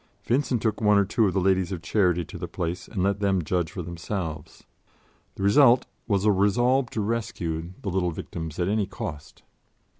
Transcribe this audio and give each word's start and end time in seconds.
Vincent 0.23 0.63
took 0.63 0.81
one 0.81 0.97
or 0.97 1.05
two 1.05 1.27
of 1.27 1.33
the 1.35 1.39
Ladies 1.39 1.71
of 1.71 1.83
Charity 1.83 2.25
to 2.25 2.39
the 2.39 2.47
place 2.47 2.87
and 2.87 3.03
let 3.03 3.19
them 3.19 3.43
judge 3.43 3.69
for 3.71 3.83
themselves. 3.83 4.63
The 5.35 5.43
result 5.43 5.85
was 6.07 6.25
a 6.25 6.31
resolve 6.31 6.89
to 6.89 7.01
rescue 7.01 7.73
the 7.83 7.89
little 7.91 8.09
victims 8.09 8.57
at 8.57 8.67
any 8.67 8.87
cost. 8.87 9.43